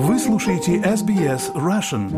Вы 0.00 0.16
слушаете 0.20 0.76
SBS 0.76 1.52
Russian. 1.54 2.08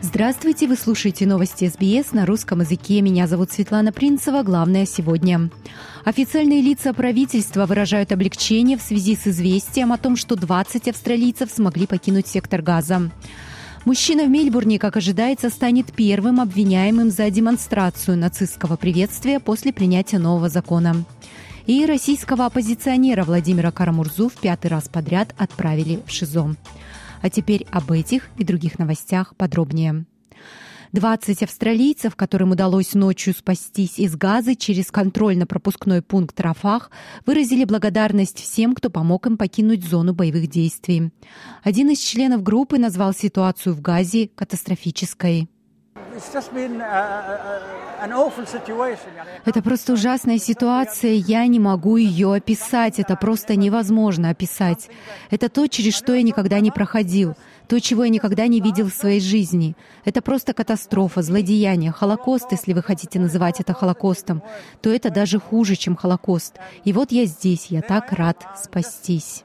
Здравствуйте, 0.00 0.66
вы 0.66 0.74
слушаете 0.74 1.26
новости 1.26 1.68
СБС 1.68 2.10
на 2.10 2.26
русском 2.26 2.62
языке. 2.62 3.00
Меня 3.00 3.28
зовут 3.28 3.52
Светлана 3.52 3.92
Принцева. 3.92 4.42
Главное 4.42 4.84
сегодня. 4.84 5.48
Официальные 6.04 6.60
лица 6.60 6.92
правительства 6.92 7.66
выражают 7.66 8.10
облегчение 8.10 8.76
в 8.76 8.82
связи 8.82 9.14
с 9.14 9.28
известием 9.28 9.92
о 9.92 9.98
том, 9.98 10.16
что 10.16 10.34
20 10.34 10.88
австралийцев 10.88 11.52
смогли 11.52 11.86
покинуть 11.86 12.26
сектор 12.26 12.62
газа. 12.62 13.12
Мужчина 13.88 14.24
в 14.24 14.28
Мельбурне, 14.28 14.78
как 14.78 14.98
ожидается, 14.98 15.48
станет 15.48 15.94
первым 15.94 16.42
обвиняемым 16.42 17.10
за 17.10 17.30
демонстрацию 17.30 18.18
нацистского 18.18 18.76
приветствия 18.76 19.40
после 19.40 19.72
принятия 19.72 20.18
нового 20.18 20.50
закона. 20.50 21.06
И 21.64 21.86
российского 21.86 22.44
оппозиционера 22.44 23.24
Владимира 23.24 23.70
Карамурзу 23.70 24.28
в 24.28 24.34
пятый 24.34 24.66
раз 24.66 24.90
подряд 24.90 25.34
отправили 25.38 26.02
в 26.04 26.10
ШИЗО. 26.10 26.54
А 27.22 27.30
теперь 27.30 27.66
об 27.70 27.90
этих 27.90 28.28
и 28.36 28.44
других 28.44 28.78
новостях 28.78 29.34
подробнее. 29.36 30.04
20 30.92 31.42
австралийцев, 31.42 32.16
которым 32.16 32.52
удалось 32.52 32.94
ночью 32.94 33.34
спастись 33.34 33.98
из 33.98 34.16
газы 34.16 34.54
через 34.54 34.90
контрольно-пропускной 34.90 36.02
пункт 36.02 36.40
Рафах, 36.40 36.90
выразили 37.26 37.64
благодарность 37.64 38.38
всем, 38.38 38.74
кто 38.74 38.90
помог 38.90 39.26
им 39.26 39.36
покинуть 39.36 39.84
зону 39.84 40.14
боевых 40.14 40.48
действий. 40.48 41.10
Один 41.62 41.90
из 41.90 41.98
членов 41.98 42.42
группы 42.42 42.78
назвал 42.78 43.12
ситуацию 43.12 43.74
в 43.74 43.80
Газе 43.80 44.28
катастрофической. 44.34 45.48
Это 49.44 49.62
просто 49.62 49.92
ужасная 49.92 50.38
ситуация, 50.38 51.12
я 51.12 51.46
не 51.46 51.58
могу 51.58 51.96
ее 51.96 52.34
описать, 52.34 52.98
это 52.98 53.16
просто 53.16 53.56
невозможно 53.56 54.30
описать. 54.30 54.88
Это 55.30 55.48
то, 55.48 55.66
через 55.66 55.96
что 55.96 56.14
я 56.14 56.22
никогда 56.22 56.60
не 56.60 56.70
проходил, 56.70 57.34
то, 57.68 57.80
чего 57.80 58.04
я 58.04 58.10
никогда 58.10 58.46
не 58.46 58.60
видел 58.60 58.88
в 58.88 58.94
своей 58.94 59.20
жизни. 59.20 59.76
Это 60.04 60.22
просто 60.22 60.54
катастрофа, 60.54 61.22
злодеяние, 61.22 61.92
Холокост, 61.92 62.50
если 62.50 62.72
вы 62.72 62.82
хотите 62.82 63.20
называть 63.20 63.60
это 63.60 63.74
Холокостом, 63.74 64.42
то 64.80 64.90
это 64.90 65.10
даже 65.10 65.38
хуже, 65.38 65.76
чем 65.76 65.94
Холокост. 65.94 66.56
И 66.84 66.92
вот 66.92 67.12
я 67.12 67.26
здесь, 67.26 67.66
я 67.66 67.82
так 67.82 68.12
рад 68.12 68.44
спастись. 68.56 69.44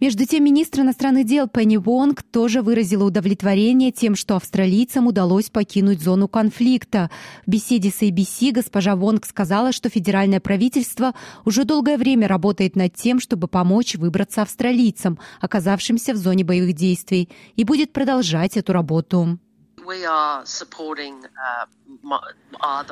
Между 0.00 0.26
тем, 0.26 0.44
министр 0.44 0.80
иностранных 0.80 1.24
дел 1.24 1.48
Пенни 1.48 1.78
Вонг 1.78 2.22
тоже 2.22 2.60
выразила 2.60 3.04
удовлетворение 3.04 3.92
тем, 3.92 4.14
что 4.14 4.36
австралийцам 4.36 5.06
удалось 5.06 5.48
покинуть 5.48 6.02
зону 6.02 6.28
конфликта. 6.28 7.10
В 7.46 7.50
беседе 7.50 7.90
с 7.90 8.02
ABC 8.02 8.52
госпожа 8.52 8.94
Вонг 8.94 9.24
сказала, 9.24 9.72
что 9.72 9.88
федеральное 9.88 10.40
правительство 10.40 11.14
уже 11.44 11.64
долгое 11.64 11.96
время 11.96 12.28
работает 12.28 12.76
над 12.76 12.94
тем, 12.94 13.20
чтобы 13.20 13.48
помочь 13.48 13.94
выбраться 13.94 14.42
австралийцам, 14.42 15.18
оказавшимся 15.40 16.12
в 16.12 16.16
зоне 16.16 16.44
боевых 16.44 16.74
действий, 16.74 17.30
и 17.54 17.64
будет 17.64 17.92
продолжать 17.92 18.56
эту 18.56 18.72
работу. 18.72 19.38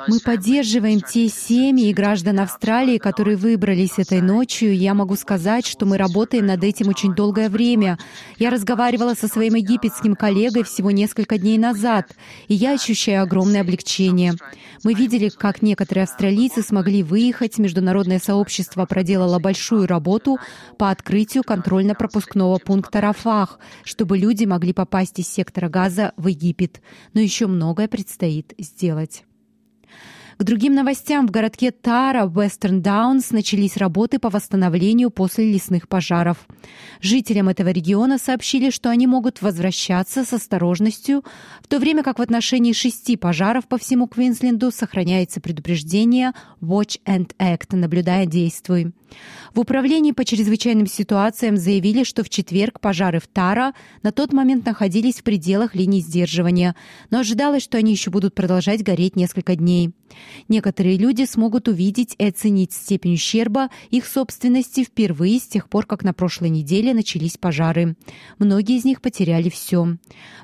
Мы 0.09 0.21
поддерживаем 0.21 1.01
те 1.01 1.29
семьи 1.29 1.89
и 1.89 1.93
граждан 1.93 2.39
Австралии, 2.41 2.99
которые 2.99 3.37
выбрались 3.37 3.99
этой 3.99 4.21
ночью. 4.21 4.77
Я 4.77 4.95
могу 4.95 5.17
сказать, 5.17 5.67
что 5.67 5.87
мы 5.87 5.99
работаем 5.99 6.47
над 6.47 6.63
этим 6.63 6.89
очень 6.89 7.15
долгое 7.15 7.49
время. 7.49 7.99
Я 8.39 8.51
разговаривала 8.51 9.15
со 9.15 9.27
своим 9.27 9.55
египетским 9.55 10.15
коллегой 10.15 10.63
всего 10.63 10.93
несколько 10.93 11.39
дней 11.39 11.59
назад, 11.59 12.13
и 12.47 12.55
я 12.55 12.75
ощущаю 12.75 13.25
огромное 13.25 13.63
облегчение. 13.63 14.35
Мы 14.85 14.95
видели, 14.95 15.31
как 15.31 15.63
некоторые 15.63 16.05
австралийцы 16.05 16.63
смогли 16.63 17.03
выехать. 17.03 17.59
Международное 17.59 18.21
сообщество 18.21 18.85
проделало 18.85 19.39
большую 19.39 19.87
работу 19.87 20.39
по 20.79 20.91
открытию 20.91 21.43
контрольно-пропускного 21.43 22.59
пункта 22.59 23.01
Рафах, 23.01 23.59
чтобы 23.83 24.19
люди 24.19 24.45
могли 24.45 24.73
попасть 24.73 25.19
из 25.19 25.29
сектора 25.29 25.69
газа 25.69 26.13
в 26.17 26.29
Египет. 26.29 26.81
Но 27.13 27.21
еще 27.21 27.47
многое 27.47 27.89
предстоит 27.89 28.55
сделать. 28.59 29.25
К 30.37 30.43
другим 30.43 30.75
новостям 30.75 31.29
в 31.29 31.31
городке 31.31 31.71
Тара, 31.71 32.27
Western 32.27 32.81
Даунс, 32.81 33.31
начались 33.31 33.77
работы 33.77 34.19
по 34.19 34.31
восстановлению 34.31 35.11
после 35.11 35.53
лесных 35.53 35.89
пожаров. 35.89 36.49
Жителям 37.01 37.49
этого 37.49 37.69
региона 37.69 38.19
сообщили, 38.19 38.71
что 38.71 38.91
они 38.91 39.07
могут 39.07 39.43
возвращаться 39.43 40.25
с 40.25 40.33
осторожностью, 40.33 41.25
в 41.63 41.69
то 41.69 41.79
время 41.79 42.03
как 42.03 42.19
в 42.19 42.23
отношении 42.23 42.73
шести 42.73 43.17
пожаров 43.17 43.69
по 43.69 43.79
всему 43.79 44.09
Квинсленду 44.09 44.73
сохраняется 44.73 45.41
предупреждение 45.41 46.33
«Watch 46.61 47.01
and 47.07 47.31
Act»– 47.39 47.69
«Наблюдая, 47.77 48.27
действуй». 48.27 48.93
В 49.55 49.61
управлении 49.61 50.11
по 50.11 50.25
чрезвычайным 50.25 50.89
ситуациям 50.89 51.57
заявили, 51.57 52.03
что 52.03 52.25
в 52.25 52.29
четверг 52.29 52.81
пожары 52.81 53.21
в 53.21 53.29
Тара 53.29 53.73
на 54.03 54.11
тот 54.11 54.33
момент 54.33 54.67
находились 54.67 55.21
в 55.21 55.23
пределах 55.23 55.77
линии 55.77 56.01
сдерживания, 56.01 56.75
но 57.11 57.21
ожидалось, 57.21 57.63
что 57.63 57.79
они 57.79 57.93
еще 57.93 58.11
будут 58.11 58.35
продолжать 58.35 58.83
гореть 58.83 59.15
несколько 59.15 59.55
дней. 59.55 59.93
Некоторые 60.49 60.97
люди 60.97 61.25
смогут 61.25 61.69
увидеть 61.69 62.15
и 62.19 62.25
оценить 62.25 62.73
степень 62.73 63.15
ущерба 63.15 63.71
их 63.91 64.07
собственности 64.07 64.85
впервые 64.85 65.39
с 65.39 65.47
тех 65.47 65.69
пор, 65.69 65.87
как 65.87 66.05
на 66.05 66.13
прошлой 66.13 66.51
неделе 66.51 66.95
начались 66.95 67.37
пожары. 67.37 67.97
Многие 68.39 68.77
из 68.77 68.85
них 68.85 69.01
потеряли 69.01 69.49
все. 69.49 69.97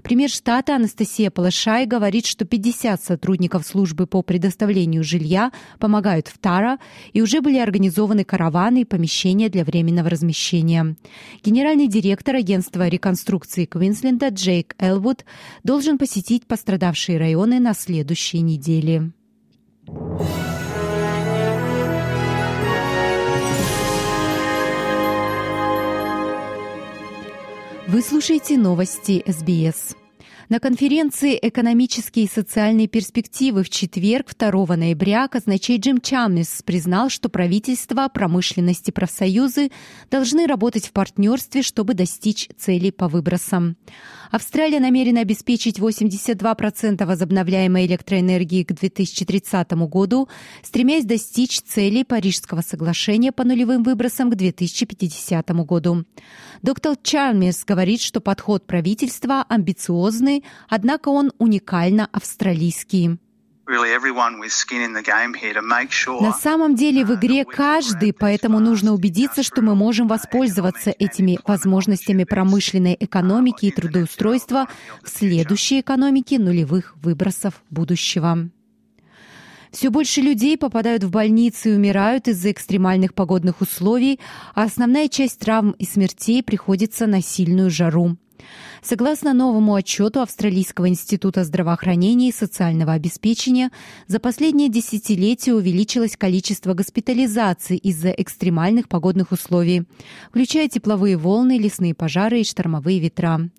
Премьер 0.03 0.31
штата 0.31 0.77
Анастасия 0.77 1.31
Палашай 1.31 1.87
говорит, 1.87 2.27
что 2.27 2.45
50 2.45 3.03
сотрудников 3.03 3.67
службы 3.67 4.07
по 4.07 4.23
предоставлению 4.23 5.05
жилья 5.05 5.53
помогают 5.79 6.29
в 6.29 6.39
Тара 6.39 6.79
и 7.13 7.23
уже 7.23 7.41
были 7.41 7.59
организованы 7.59 8.25
караваны 8.25 8.83
и 8.83 8.85
помещения 8.85 9.49
для 9.49 9.65
временного 9.65 10.11
размещения. 10.11 10.97
Генеральный 11.45 11.89
директор 11.89 12.37
агентства 12.37 12.89
реконструкции 12.89 13.65
Квинсленда 13.65 14.29
Джейк 14.29 14.75
Элвуд 14.79 15.25
должен 15.63 15.99
посетить 15.99 16.47
пострадавшие 16.47 17.19
районы 17.19 17.61
на 17.61 17.75
следующей 17.75 18.41
неделе. 18.41 19.13
Вы 27.91 28.03
слушаете 28.03 28.57
новости 28.57 29.25
СБС. 29.27 30.00
На 30.51 30.59
конференции 30.59 31.39
«Экономические 31.41 32.25
и 32.25 32.29
социальные 32.29 32.89
перспективы» 32.89 33.63
в 33.63 33.71
четверг, 33.71 34.35
2 34.37 34.75
ноября, 34.75 35.29
казначей 35.29 35.79
Джим 35.79 36.01
Чамнис 36.01 36.63
признал, 36.65 37.09
что 37.09 37.29
правительство, 37.29 38.09
промышленность 38.13 38.89
и 38.89 38.91
профсоюзы 38.91 39.71
должны 40.11 40.49
работать 40.49 40.89
в 40.89 40.93
партнерстве, 40.93 41.63
чтобы 41.63 41.95
достичь 41.95 42.49
целей 42.59 42.91
по 42.91 43.07
выбросам. 43.07 43.77
Австралия 44.33 44.81
намерена 44.81 45.21
обеспечить 45.21 45.79
82% 45.79 47.05
возобновляемой 47.05 47.87
электроэнергии 47.87 48.65
к 48.65 48.73
2030 48.73 49.73
году, 49.89 50.29
стремясь 50.65 51.05
достичь 51.05 51.61
целей 51.61 52.03
Парижского 52.03 52.63
соглашения 52.63 53.31
по 53.31 53.45
нулевым 53.45 53.85
выбросам 53.85 54.31
к 54.31 54.35
2050 54.35 55.49
году. 55.65 56.05
Доктор 56.63 56.97
Чармерс 57.03 57.65
говорит, 57.65 58.01
что 58.01 58.21
подход 58.21 58.67
правительства 58.67 59.45
амбициозный, 59.49 60.40
однако 60.69 61.09
он 61.09 61.33
уникально 61.39 62.09
австралийский. 62.13 63.19
На 66.21 66.33
самом 66.33 66.75
деле 66.75 67.05
в 67.05 67.15
игре 67.15 67.45
каждый, 67.45 68.13
поэтому 68.13 68.59
нужно 68.59 68.93
убедиться, 68.93 69.45
что 69.45 69.63
мы 69.63 69.77
можем 69.77 70.09
воспользоваться 70.09 70.91
этими 70.91 71.39
возможностями 71.47 72.25
промышленной 72.25 72.97
экономики 72.99 73.67
и 73.67 73.71
трудоустройства 73.71 74.67
в 75.05 75.09
следующей 75.09 75.83
экономике 75.83 76.41
нулевых 76.41 76.97
выбросов 76.97 77.63
будущего. 77.71 78.51
Все 79.71 79.91
больше 79.91 80.21
людей 80.21 80.59
попадают 80.59 81.05
в 81.05 81.11
больницы 81.11 81.71
и 81.71 81.77
умирают 81.77 82.27
из-за 82.27 82.51
экстремальных 82.51 83.15
погодных 83.15 83.61
условий, 83.61 84.19
а 84.55 84.65
основная 84.65 85.07
часть 85.07 85.39
травм 85.39 85.77
и 85.79 85.85
смертей 85.85 86.43
приходится 86.43 87.07
на 87.07 87.23
сильную 87.23 87.71
жару. 87.71 88.17
Согласно 88.83 89.35
новому 89.35 89.75
отчету 89.75 90.21
Австралийского 90.21 90.89
института 90.89 91.45
здравоохранения 91.45 92.31
и 92.31 92.33
социального 92.33 92.93
обеспечения, 92.93 93.71
за 94.07 94.21
последние 94.21 94.71
десятилетия 94.71 95.53
увеличилось 95.53 96.17
количество 96.17 96.75
госпитализаций 96.75 97.77
из-за 97.77 98.11
экстремальных 98.11 98.89
погодных 98.89 99.33
условий, 99.33 99.85
включая 100.31 100.69
тепловые 100.69 101.17
волны, 101.17 101.59
лесные 101.59 101.95
пожары 101.95 102.41
и 102.41 102.45
штормовые 102.45 103.01
ветра. 103.01 103.51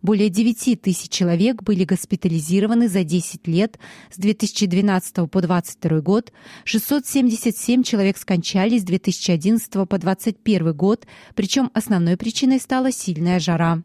Более 0.00 0.28
9 0.28 0.80
тысяч 0.80 1.10
человек 1.10 1.62
были 1.62 1.84
госпитализированы 1.84 2.88
за 2.88 3.04
10 3.04 3.46
лет 3.48 3.78
с 4.10 4.16
2012 4.16 5.30
по 5.30 5.40
2022 5.40 6.00
год, 6.00 6.32
677 6.64 7.82
человек 7.82 8.16
скончались 8.16 8.82
с 8.82 8.84
2011 8.84 9.70
по 9.88 9.98
2021 9.98 10.72
год, 10.74 11.06
причем 11.34 11.70
основной 11.74 12.16
причиной 12.16 12.60
стала 12.60 12.92
сильная 12.92 13.40
жара. 13.40 13.82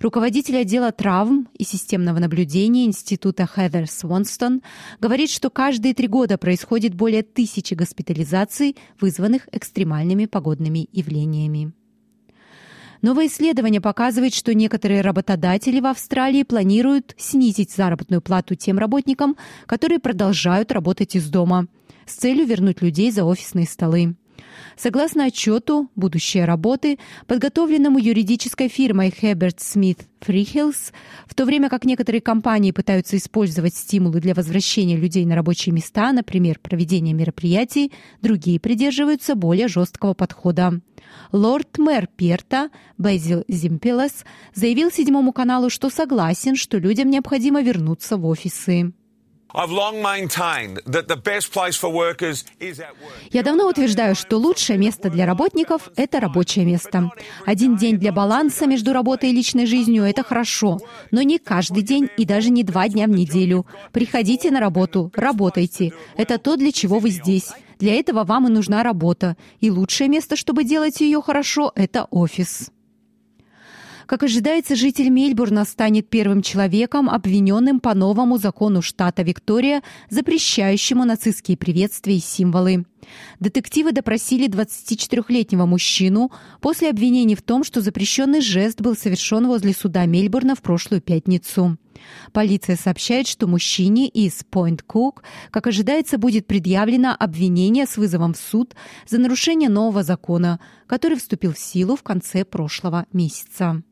Руководитель 0.00 0.58
отдела 0.58 0.92
травм 0.92 1.48
и 1.56 1.64
системного 1.64 2.18
наблюдения 2.18 2.86
Института 2.86 3.46
Хедер 3.46 3.88
Свонстон 3.88 4.62
говорит, 5.00 5.30
что 5.30 5.50
каждые 5.50 5.94
три 5.94 6.08
года 6.08 6.38
происходит 6.38 6.94
более 6.94 7.22
тысячи 7.22 7.74
госпитализаций, 7.74 8.76
вызванных 9.00 9.48
экстремальными 9.52 10.26
погодными 10.26 10.88
явлениями. 10.92 11.72
Новое 13.00 13.28
исследование 13.28 13.80
показывает, 13.80 14.34
что 14.34 14.54
некоторые 14.54 15.02
работодатели 15.02 15.78
в 15.78 15.86
Австралии 15.86 16.42
планируют 16.42 17.14
снизить 17.16 17.70
заработную 17.70 18.20
плату 18.20 18.56
тем 18.56 18.78
работникам, 18.78 19.36
которые 19.66 20.00
продолжают 20.00 20.72
работать 20.72 21.14
из 21.14 21.28
дома, 21.28 21.68
с 22.06 22.14
целью 22.14 22.46
вернуть 22.46 22.82
людей 22.82 23.12
за 23.12 23.24
офисные 23.24 23.66
столы. 23.66 24.16
Согласно 24.76 25.24
отчету 25.24 25.88
«Будущее 25.96 26.44
работы», 26.44 26.98
подготовленному 27.26 27.98
юридической 27.98 28.68
фирмой 28.68 29.08
Herbert 29.08 29.58
Smith 29.58 30.00
Freehills, 30.20 30.92
в 31.26 31.34
то 31.34 31.44
время 31.44 31.68
как 31.68 31.84
некоторые 31.84 32.20
компании 32.20 32.72
пытаются 32.72 33.16
использовать 33.16 33.74
стимулы 33.74 34.20
для 34.20 34.34
возвращения 34.34 34.96
людей 34.96 35.24
на 35.24 35.34
рабочие 35.34 35.72
места, 35.72 36.12
например, 36.12 36.58
проведение 36.60 37.14
мероприятий, 37.14 37.92
другие 38.22 38.60
придерживаются 38.60 39.34
более 39.34 39.68
жесткого 39.68 40.14
подхода. 40.14 40.80
Лорд-мэр 41.32 42.08
Перта 42.16 42.70
Безил 42.96 43.44
Зимпелес 43.48 44.24
заявил 44.54 44.90
Седьмому 44.90 45.32
каналу, 45.32 45.70
что 45.70 45.90
согласен, 45.90 46.56
что 46.56 46.78
людям 46.78 47.10
необходимо 47.10 47.62
вернуться 47.62 48.16
в 48.16 48.26
офисы. 48.26 48.92
Я 53.30 53.42
давно 53.42 53.68
утверждаю, 53.68 54.14
что 54.14 54.36
лучшее 54.36 54.78
место 54.78 55.08
для 55.08 55.24
работников– 55.24 55.88
это 55.96 56.20
рабочее 56.20 56.66
место. 56.66 57.10
Один 57.46 57.76
день 57.76 57.98
для 57.98 58.12
баланса 58.12 58.66
между 58.66 58.92
работой 58.92 59.30
и 59.30 59.32
личной 59.32 59.66
жизнью– 59.66 60.04
это 60.04 60.22
хорошо, 60.22 60.80
но 61.10 61.22
не 61.22 61.38
каждый 61.38 61.82
день 61.82 62.08
и 62.18 62.26
даже 62.26 62.50
не 62.50 62.62
два 62.62 62.88
дня 62.88 63.06
в 63.06 63.10
неделю. 63.10 63.66
Приходите 63.92 64.50
на 64.50 64.60
работу, 64.60 65.10
работайте. 65.14 65.92
Это 66.16 66.38
то, 66.38 66.56
для 66.56 66.70
чего 66.70 66.98
вы 66.98 67.10
здесь. 67.10 67.50
Для 67.78 67.94
этого 67.94 68.24
вам 68.24 68.48
и 68.48 68.50
нужна 68.50 68.82
работа. 68.82 69.36
И 69.60 69.70
лучшее 69.70 70.08
место, 70.08 70.36
чтобы 70.36 70.64
делать 70.64 71.00
ее 71.00 71.22
хорошо– 71.22 71.72
это 71.74 72.04
офис. 72.10 72.70
Как 74.08 74.22
ожидается, 74.22 74.74
житель 74.74 75.10
Мельбурна 75.10 75.66
станет 75.66 76.08
первым 76.08 76.40
человеком, 76.40 77.10
обвиненным 77.10 77.78
по 77.78 77.92
новому 77.92 78.38
закону 78.38 78.80
штата 78.80 79.20
Виктория, 79.22 79.82
запрещающему 80.08 81.04
нацистские 81.04 81.58
приветствия 81.58 82.16
и 82.16 82.20
символы. 82.20 82.86
Детективы 83.38 83.92
допросили 83.92 84.48
24-летнего 84.48 85.66
мужчину 85.66 86.32
после 86.62 86.88
обвинений 86.88 87.34
в 87.34 87.42
том, 87.42 87.64
что 87.64 87.82
запрещенный 87.82 88.40
жест 88.40 88.80
был 88.80 88.96
совершен 88.96 89.46
возле 89.46 89.74
суда 89.74 90.06
Мельбурна 90.06 90.54
в 90.54 90.62
прошлую 90.62 91.02
пятницу. 91.02 91.76
Полиция 92.32 92.76
сообщает, 92.76 93.26
что 93.26 93.46
мужчине 93.46 94.08
из 94.08 94.42
Point 94.50 94.86
Cook, 94.88 95.18
как 95.50 95.66
ожидается, 95.66 96.16
будет 96.16 96.46
предъявлено 96.46 97.14
обвинение 97.18 97.84
с 97.84 97.98
вызовом 97.98 98.32
в 98.32 98.38
суд 98.38 98.74
за 99.06 99.18
нарушение 99.18 99.68
нового 99.68 100.02
закона, 100.02 100.60
который 100.86 101.18
вступил 101.18 101.52
в 101.52 101.58
силу 101.58 101.94
в 101.94 102.02
конце 102.02 102.46
прошлого 102.46 103.04
месяца. 103.12 103.82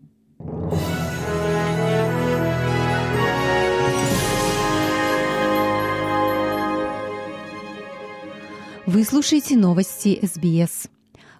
Вы 8.87 9.05
слушаете 9.05 9.57
новости 9.57 10.19
СБС. 10.23 10.89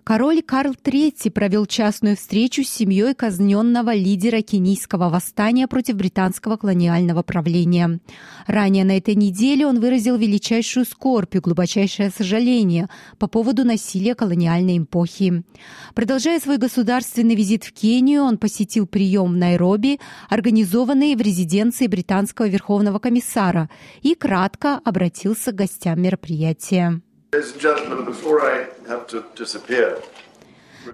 Король 0.09 0.41
Карл 0.41 0.75
III 0.75 1.33
провел 1.33 1.67
частную 1.67 2.15
встречу 2.15 2.63
с 2.63 2.69
семьей 2.69 3.13
казненного 3.13 3.93
лидера 3.93 4.41
кенийского 4.41 5.09
восстания 5.09 5.67
против 5.67 5.97
британского 5.97 6.57
колониального 6.57 7.25
правления. 7.25 7.99
Ранее 8.47 8.85
на 8.85 8.99
этой 8.99 9.17
неделе 9.17 9.67
он 9.67 9.81
выразил 9.81 10.17
величайшую 10.17 10.87
скорбь 10.87 11.35
и 11.35 11.41
глубочайшее 11.41 12.11
сожаление 12.11 12.89
по 13.19 13.27
поводу 13.27 13.65
насилия 13.65 14.15
колониальной 14.15 14.79
эпохи. 14.79 15.43
Продолжая 15.97 16.39
свой 16.39 16.59
государственный 16.59 17.35
визит 17.35 17.65
в 17.65 17.73
Кению, 17.73 18.23
он 18.23 18.39
посетил 18.39 18.87
прием 18.87 19.33
в 19.33 19.37
Найроби, 19.37 19.99
организованный 20.29 21.17
в 21.17 21.21
резиденции 21.21 21.89
британского 21.89 22.47
верховного 22.47 23.01
комиссара, 23.01 23.69
и 24.03 24.15
кратко 24.15 24.81
обратился 24.85 25.51
к 25.51 25.57
гостям 25.57 26.01
мероприятия. 26.01 27.03
Ladies 27.33 27.53
and 27.53 27.61
gentlemen, 27.61 28.05
before 28.05 28.41
I 28.41 28.69
have 28.87 29.09
to 29.09 29.27
disappear, 29.35 30.01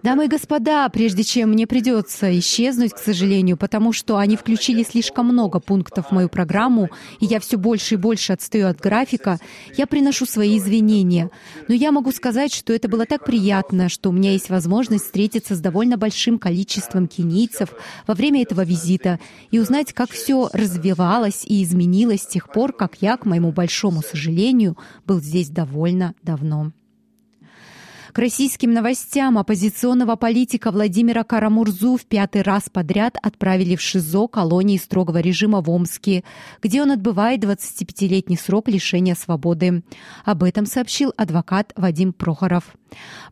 Дамы 0.02 0.24
и 0.24 0.28
господа, 0.28 0.88
прежде 0.88 1.22
чем 1.22 1.50
мне 1.50 1.66
придется 1.66 2.36
исчезнуть, 2.38 2.92
к 2.92 2.98
сожалению, 2.98 3.56
потому 3.56 3.92
что 3.92 4.16
они 4.16 4.36
включили 4.36 4.82
слишком 4.82 5.26
много 5.26 5.60
пунктов 5.60 6.08
в 6.08 6.12
мою 6.12 6.28
программу, 6.28 6.88
и 7.20 7.26
я 7.26 7.40
все 7.40 7.56
больше 7.56 7.94
и 7.94 7.98
больше 7.98 8.32
отстаю 8.32 8.68
от 8.68 8.80
графика, 8.80 9.38
я 9.76 9.86
приношу 9.86 10.26
свои 10.26 10.58
извинения. 10.58 11.30
Но 11.68 11.74
я 11.74 11.92
могу 11.92 12.10
сказать, 12.12 12.52
что 12.52 12.72
это 12.72 12.88
было 12.88 13.06
так 13.06 13.24
приятно, 13.24 13.88
что 13.88 14.10
у 14.10 14.12
меня 14.12 14.32
есть 14.32 14.50
возможность 14.50 15.04
встретиться 15.04 15.54
с 15.54 15.60
довольно 15.60 15.96
большим 15.96 16.38
количеством 16.38 17.06
кенийцев 17.06 17.70
во 18.06 18.14
время 18.14 18.42
этого 18.42 18.64
визита 18.64 19.20
и 19.50 19.58
узнать, 19.58 19.92
как 19.92 20.10
все 20.10 20.48
развивалось 20.52 21.44
и 21.44 21.62
изменилось 21.62 22.22
с 22.22 22.26
тех 22.26 22.50
пор, 22.50 22.72
как 22.72 22.96
я, 23.00 23.16
к 23.16 23.26
моему 23.26 23.52
большому 23.52 24.02
сожалению, 24.02 24.76
был 25.06 25.20
здесь 25.20 25.48
довольно 25.48 26.14
давно. 26.22 26.72
К 28.12 28.18
российским 28.18 28.74
новостям 28.74 29.38
оппозиционного 29.38 30.16
политика 30.16 30.70
Владимира 30.70 31.24
Карамурзу 31.24 31.96
в 31.96 32.04
пятый 32.04 32.42
раз 32.42 32.68
подряд 32.70 33.16
отправили 33.22 33.74
в 33.74 33.80
ШИЗО 33.80 34.28
колонии 34.28 34.76
строгого 34.76 35.16
режима 35.16 35.62
в 35.62 35.70
Омске, 35.70 36.22
где 36.62 36.82
он 36.82 36.90
отбывает 36.90 37.42
25-летний 37.42 38.36
срок 38.36 38.68
лишения 38.68 39.14
свободы. 39.14 39.82
Об 40.26 40.42
этом 40.42 40.66
сообщил 40.66 41.14
адвокат 41.16 41.72
Вадим 41.74 42.12
Прохоров. 42.12 42.74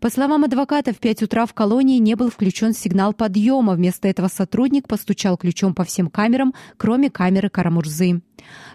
По 0.00 0.08
словам 0.08 0.44
адвоката, 0.44 0.94
в 0.94 0.96
5 0.96 1.24
утра 1.24 1.44
в 1.44 1.52
колонии 1.52 1.98
не 1.98 2.14
был 2.14 2.30
включен 2.30 2.72
сигнал 2.72 3.12
подъема. 3.12 3.74
Вместо 3.74 4.08
этого 4.08 4.28
сотрудник 4.28 4.88
постучал 4.88 5.36
ключом 5.36 5.74
по 5.74 5.84
всем 5.84 6.08
камерам, 6.08 6.54
кроме 6.78 7.10
камеры 7.10 7.50
Карамурзы. 7.50 8.22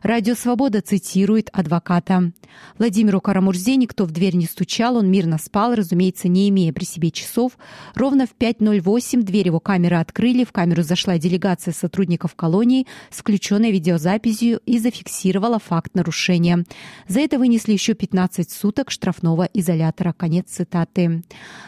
Радио 0.04 0.36
«Свобода» 0.36 0.82
цитирует 0.82 1.50
адвоката. 1.52 2.32
Владимиру 2.78 3.22
Карамурзе 3.22 3.76
никто 3.76 4.06
в 4.06 4.12
дверь 4.12 4.36
не 4.36 4.46
стучал, 4.46 4.98
он 4.98 5.10
мирно 5.10 5.38
спал, 5.38 5.74
разумеется, 5.74 6.28
не 6.28 6.50
имея 6.50 6.72
при 6.72 6.84
себе 6.84 7.10
часов. 7.10 7.58
Ровно 7.96 8.28
в 8.28 8.36
5.08 8.38 9.24
дверь 9.24 9.48
его 9.48 9.60
камеры 9.60 9.96
открыли, 9.96 10.44
в 10.44 10.52
камеру 10.52 10.84
зашла 10.84 11.18
делегация 11.18 11.74
сотрудников 11.74 12.36
колонии 12.36 12.86
с 13.10 13.24
видеозаписью 13.72 14.62
и 14.66 14.78
зафиксировала 14.78 15.58
факт 15.58 15.96
нарушения. 15.96 16.63
За 17.08 17.20
это 17.20 17.39
вынесли 17.39 17.74
еще 17.74 17.94
15 17.94 18.51
суток 18.51 18.92
штрафного 18.92 19.50
изолятора. 19.54 20.13
Конец 20.13 20.50
цитаты. 20.50 21.24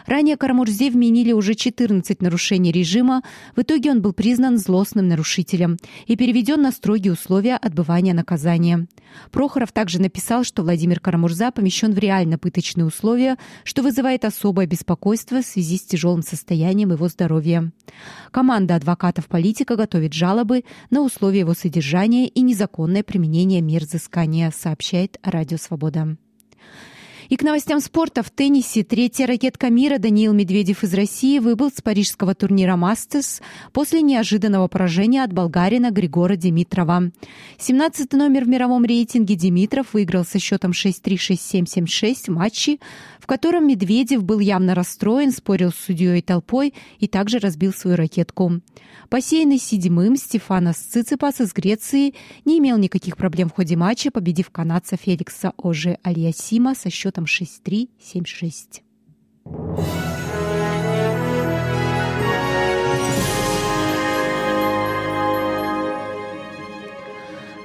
Ранее 0.05 0.38
Карамурзе 0.38 0.91
вменили 0.91 1.31
уже 1.31 1.55
14 1.55 2.21
нарушений 2.21 2.71
режима. 2.71 3.24
В 3.55 3.62
итоге 3.62 3.91
он 3.91 4.01
был 4.01 4.13
признан 4.13 4.57
злостным 4.57 5.07
нарушителем 5.07 5.77
и 6.05 6.15
переведен 6.15 6.62
на 6.62 6.71
строгие 6.71 7.13
условия 7.13 7.55
отбывания 7.55 7.87
наказания. 8.13 8.88
Прохоров 9.32 9.72
также 9.72 10.00
написал, 10.00 10.44
что 10.44 10.62
Владимир 10.62 11.00
Карамурза 11.00 11.51
помещен 11.51 11.94
в 11.94 11.98
реально 11.98 12.38
пыточные 12.38 12.86
условия, 12.86 13.38
что 13.63 13.82
вызывает 13.82 14.25
особое 14.25 14.67
беспокойство 14.67 15.41
в 15.41 15.46
связи 15.46 15.77
с 15.77 15.84
тяжелым 15.84 16.22
состоянием 16.22 16.91
его 16.91 17.08
здоровья. 17.08 17.72
Команда 18.32 18.75
адвокатов-политика 18.75 19.75
готовит 19.75 20.13
жалобы 20.13 20.63
на 20.89 21.01
условия 21.01 21.39
его 21.39 21.53
содержания 21.53 22.27
и 22.27 22.41
незаконное 22.41 23.03
применение 23.03 23.62
мер 23.62 23.84
взыскания, 23.84 24.51
сообщает 24.51 25.17
Радио 25.24 25.58
Свобода. 25.58 26.17
И 27.29 27.36
к 27.36 27.43
новостям 27.43 27.81
спорта. 27.81 28.24
В 28.24 28.29
теннисе 28.29 28.84
третья 28.84 29.27
ракетка 29.27 29.69
мира 29.69 29.98
Даниил 29.98 30.31
Медведев 30.34 30.84
из 30.84 30.93
России 30.93 31.39
выбыл 31.39 31.69
с 31.69 31.81
парижского 31.81 32.36
турнира 32.36 32.77
«Мастерс» 32.77 33.41
после 33.74 34.01
неожиданного 34.01 34.69
поражения 34.69 35.24
от 35.24 35.34
болгарина 35.34 35.91
Григора 35.91 36.38
Димитрова. 36.38 37.12
17 37.57 38.13
номер 38.13 38.46
в 38.46 38.48
мировом 38.48 38.86
рейтинге 38.86 39.36
Димитров 39.36 39.93
выиграл 39.93 40.24
со 40.24 40.39
счетом 40.39 40.72
6-3, 40.72 41.15
6-7, 41.15 41.63
7-6 41.65 42.15
в 42.27 42.27
матче, 42.29 42.77
в 43.19 43.27
котором 43.27 43.67
Медведев 43.67 44.24
был 44.24 44.39
явно 44.39 44.74
расстроен, 44.74 45.34
спорил 45.34 45.72
с 45.72 45.75
судьей 45.75 46.19
и 46.19 46.22
толпой 46.22 46.74
и 47.00 47.07
также 47.07 47.39
разбил 47.39 47.74
свою 47.74 47.98
ракетку. 47.98 48.62
Посеянный 49.10 49.57
седьмым 49.57 50.17
Стефанос 50.17 50.77
Циципас 50.77 51.39
из 51.39 51.53
Греции 51.53 52.13
не 52.43 52.60
имел 52.60 52.77
никаких 52.77 53.15
проблем 53.15 53.50
в 53.50 53.53
ходе 53.53 53.77
матча, 53.77 54.12
победив 54.12 54.50
канадца 54.50 54.98
Феликса 54.98 55.53
Оже 55.57 55.98
Альясима 56.03 56.75
со 56.75 56.89
счетом 56.89 57.16
6-3, 57.25 57.89
7-6. 58.00 58.81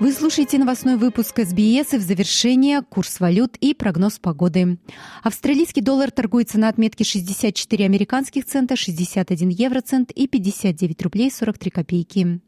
Вы 0.03 0.13
слушаете 0.13 0.59
новостной 0.59 0.97
выпуск 0.97 1.39
СБС 1.39 1.95
и 1.95 1.97
в 1.97 2.01
завершение 2.01 2.83
курс 2.83 3.21
валют 3.21 3.57
и 3.61 3.73
прогноз 3.73 4.19
погоды. 4.19 4.79
Австралийский 5.23 5.81
доллар 5.81 6.11
торгуется 6.11 6.59
на 6.59 6.69
отметке 6.69 7.05
64 7.05 7.85
американских 7.85 8.45
цента, 8.45 8.75
61 8.75 9.51
евроцент 9.51 10.11
и 10.11 10.27
59 10.27 11.03
рублей 11.03 11.31
43 11.31 11.71
копейки. 11.71 12.41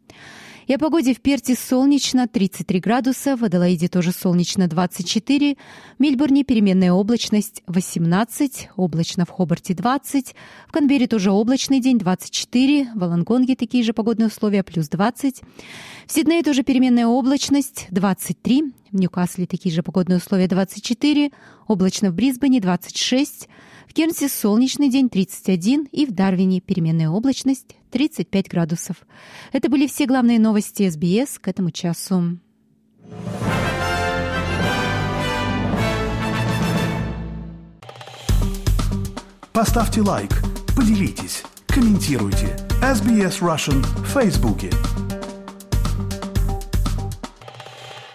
И 0.66 0.72
о 0.72 0.78
погоде 0.78 1.12
в 1.12 1.20
Перте 1.20 1.54
солнечно 1.54 2.26
33 2.26 2.80
градуса, 2.80 3.36
в 3.36 3.44
Аделаиде 3.44 3.88
тоже 3.88 4.12
солнечно 4.12 4.66
24, 4.66 5.56
в 5.98 6.00
Мельбурне 6.00 6.42
переменная 6.42 6.90
облачность 6.90 7.62
18, 7.66 8.70
облачно 8.76 9.26
в 9.26 9.30
Хобарте 9.30 9.74
20, 9.74 10.34
в 10.66 10.72
Канберре 10.72 11.06
тоже 11.06 11.32
облачный 11.32 11.80
день 11.80 11.98
24, 11.98 12.92
в 12.94 13.04
Алангонге 13.04 13.56
такие 13.56 13.84
же 13.84 13.92
погодные 13.92 14.28
условия 14.28 14.62
плюс 14.62 14.88
20, 14.88 15.42
в 16.06 16.12
Сиднее 16.12 16.42
тоже 16.42 16.62
переменная 16.62 17.06
облачность 17.06 17.86
23, 17.90 18.72
в 18.90 18.96
Ньюкасле 18.96 19.46
такие 19.46 19.74
же 19.74 19.82
погодные 19.82 20.16
условия 20.16 20.48
24, 20.48 21.30
облачно 21.66 22.10
в 22.10 22.14
Брисбене 22.14 22.60
26, 22.60 23.48
в 23.88 23.94
Кернсе 23.94 24.28
солнечный 24.28 24.90
день 24.90 25.08
31 25.08 25.88
и 25.92 26.06
в 26.06 26.12
Дарвине 26.12 26.60
переменная 26.60 27.08
облачность 27.08 27.76
35 27.90 28.48
градусов. 28.48 28.96
Это 29.52 29.68
были 29.68 29.86
все 29.86 30.06
главные 30.06 30.38
новости 30.38 30.88
СБС 30.88 31.38
к 31.38 31.48
этому 31.48 31.70
часу. 31.70 32.38
Поставьте 39.52 40.00
лайк, 40.00 40.30
поделитесь, 40.76 41.44
комментируйте. 41.68 42.56
SBS 42.82 43.40
Russian 43.40 43.82
в 44.02 44.06
Фейсбуке. 44.08 44.70